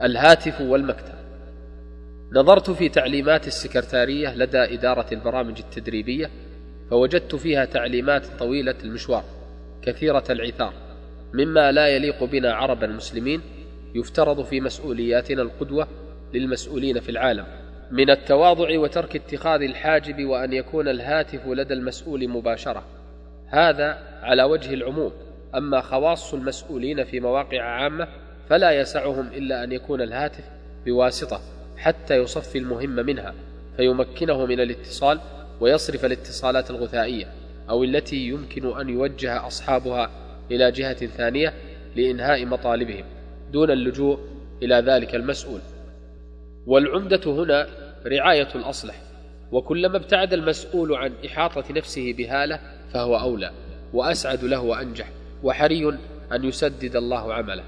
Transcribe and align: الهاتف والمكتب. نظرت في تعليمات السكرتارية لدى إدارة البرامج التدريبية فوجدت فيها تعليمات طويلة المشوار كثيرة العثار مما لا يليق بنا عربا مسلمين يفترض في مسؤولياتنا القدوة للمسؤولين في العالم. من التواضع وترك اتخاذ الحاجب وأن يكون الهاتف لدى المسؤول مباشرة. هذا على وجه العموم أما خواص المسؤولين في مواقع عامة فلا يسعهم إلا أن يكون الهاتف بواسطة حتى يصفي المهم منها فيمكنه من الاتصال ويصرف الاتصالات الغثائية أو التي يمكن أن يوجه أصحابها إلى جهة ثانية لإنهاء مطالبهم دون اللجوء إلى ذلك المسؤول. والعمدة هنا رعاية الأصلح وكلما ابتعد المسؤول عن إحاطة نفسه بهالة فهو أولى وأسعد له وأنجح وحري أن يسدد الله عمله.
الهاتف 0.00 0.60
والمكتب. 0.60 1.14
نظرت 2.32 2.70
في 2.70 2.88
تعليمات 2.88 3.46
السكرتارية 3.46 4.34
لدى 4.34 4.58
إدارة 4.58 5.06
البرامج 5.12 5.58
التدريبية 5.58 6.30
فوجدت 6.90 7.34
فيها 7.34 7.64
تعليمات 7.64 8.26
طويلة 8.26 8.74
المشوار 8.84 9.24
كثيرة 9.82 10.24
العثار 10.30 10.72
مما 11.34 11.72
لا 11.72 11.88
يليق 11.88 12.24
بنا 12.24 12.54
عربا 12.54 12.86
مسلمين 12.86 13.40
يفترض 13.94 14.44
في 14.44 14.60
مسؤولياتنا 14.60 15.42
القدوة 15.42 15.88
للمسؤولين 16.34 17.00
في 17.00 17.08
العالم. 17.08 17.46
من 17.90 18.10
التواضع 18.10 18.78
وترك 18.78 19.16
اتخاذ 19.16 19.62
الحاجب 19.62 20.24
وأن 20.24 20.52
يكون 20.52 20.88
الهاتف 20.88 21.46
لدى 21.46 21.74
المسؤول 21.74 22.28
مباشرة. 22.28 22.84
هذا 23.48 23.98
على 24.22 24.42
وجه 24.42 24.74
العموم 24.74 25.12
أما 25.54 25.80
خواص 25.80 26.34
المسؤولين 26.34 27.04
في 27.04 27.20
مواقع 27.20 27.62
عامة 27.62 28.08
فلا 28.48 28.70
يسعهم 28.70 29.28
إلا 29.34 29.64
أن 29.64 29.72
يكون 29.72 30.02
الهاتف 30.02 30.44
بواسطة 30.86 31.40
حتى 31.76 32.16
يصفي 32.16 32.58
المهم 32.58 32.96
منها 32.96 33.34
فيمكنه 33.76 34.46
من 34.46 34.60
الاتصال 34.60 35.20
ويصرف 35.60 36.04
الاتصالات 36.04 36.70
الغثائية 36.70 37.26
أو 37.70 37.84
التي 37.84 38.16
يمكن 38.16 38.80
أن 38.80 38.88
يوجه 38.88 39.46
أصحابها 39.46 40.10
إلى 40.50 40.70
جهة 40.70 41.06
ثانية 41.06 41.54
لإنهاء 41.96 42.46
مطالبهم 42.46 43.04
دون 43.52 43.70
اللجوء 43.70 44.18
إلى 44.62 44.74
ذلك 44.74 45.14
المسؤول. 45.14 45.60
والعمدة 46.66 47.20
هنا 47.26 47.66
رعاية 48.06 48.48
الأصلح 48.54 48.94
وكلما 49.52 49.96
ابتعد 49.96 50.32
المسؤول 50.32 50.94
عن 50.94 51.12
إحاطة 51.26 51.64
نفسه 51.72 52.12
بهالة 52.12 52.60
فهو 52.92 53.16
أولى 53.16 53.50
وأسعد 53.92 54.44
له 54.44 54.60
وأنجح 54.60 55.08
وحري 55.42 55.88
أن 56.32 56.44
يسدد 56.44 56.96
الله 56.96 57.34
عمله. 57.34 57.64